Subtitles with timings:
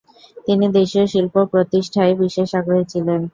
[0.47, 3.21] তিনি দেশীয় শিল্প-প্রতিষ্ঠায় বিশেষ আগ্রহী ছিলেন।